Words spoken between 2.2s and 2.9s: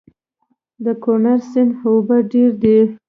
ډېرې دي